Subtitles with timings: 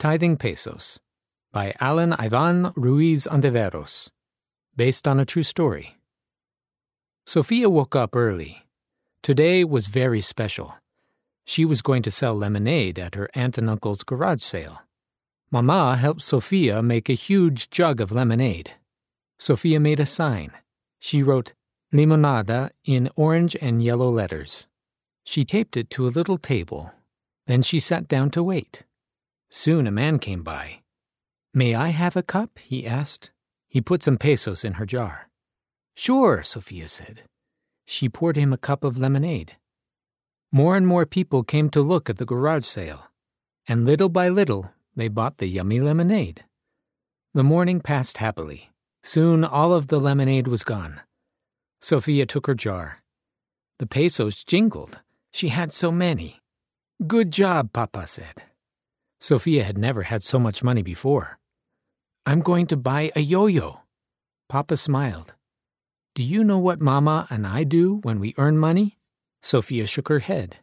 [0.00, 0.98] Tithing Pesos
[1.52, 4.08] by Alan Ivan Ruiz Ontiveros,
[4.74, 5.98] based on a true story.
[7.26, 8.62] Sophia woke up early.
[9.22, 10.74] Today was very special.
[11.44, 14.80] She was going to sell lemonade at her aunt and uncle's garage sale.
[15.50, 18.70] Mama helped Sophia make a huge jug of lemonade.
[19.38, 20.50] Sophia made a sign.
[20.98, 21.52] She wrote
[21.92, 24.66] limonada in orange and yellow letters.
[25.24, 26.90] She taped it to a little table.
[27.46, 28.84] Then she sat down to wait.
[29.50, 30.80] Soon a man came by.
[31.52, 32.58] May I have a cup?
[32.58, 33.32] he asked.
[33.68, 35.28] He put some pesos in her jar.
[35.96, 37.22] Sure, Sophia said.
[37.84, 39.56] She poured him a cup of lemonade.
[40.52, 43.08] More and more people came to look at the garage sale,
[43.66, 46.44] and little by little they bought the yummy lemonade.
[47.34, 48.70] The morning passed happily.
[49.02, 51.00] Soon all of the lemonade was gone.
[51.80, 53.02] Sophia took her jar.
[53.78, 55.00] The pesos jingled.
[55.32, 56.40] She had so many.
[57.06, 58.42] Good job, Papa said.
[59.20, 61.38] Sophia had never had so much money before.
[62.24, 63.80] I'm going to buy a yo yo.
[64.48, 65.34] Papa smiled.
[66.14, 68.98] Do you know what Mama and I do when we earn money?
[69.42, 70.56] Sophia shook her head.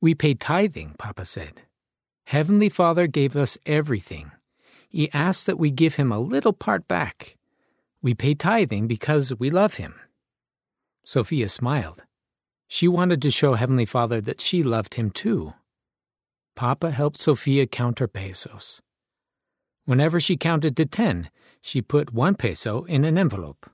[0.00, 1.62] We pay tithing, Papa said.
[2.26, 4.32] Heavenly Father gave us everything.
[4.88, 7.36] He asked that we give him a little part back.
[8.00, 9.94] We pay tithing because we love him.
[11.04, 12.02] Sophia smiled.
[12.68, 15.54] She wanted to show Heavenly Father that she loved him too.
[16.54, 18.82] Papa helped Sophia count her pesos.
[19.84, 23.70] Whenever she counted to ten, she put one peso in an envelope.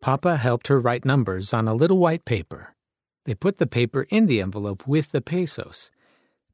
[0.00, 2.74] Papa helped her write numbers on a little white paper.
[3.24, 5.90] They put the paper in the envelope with the pesos.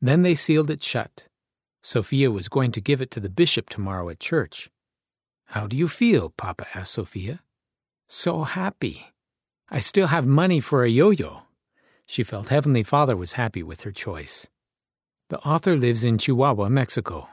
[0.00, 1.26] Then they sealed it shut.
[1.82, 4.70] Sophia was going to give it to the bishop tomorrow at church.
[5.46, 6.30] How do you feel?
[6.30, 7.40] Papa asked Sophia.
[8.08, 9.06] So happy.
[9.68, 11.42] I still have money for a yo yo.
[12.06, 14.48] She felt Heavenly Father was happy with her choice.
[15.30, 17.28] The author lives in Chihuahua, Mexico.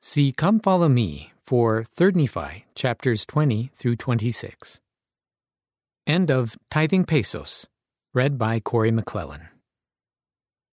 [0.00, 4.78] See Come Follow Me for 3rd Nephi, chapters 20 through 26.
[6.06, 7.66] End of Tithing Pesos,
[8.14, 9.48] read by Corey McClellan.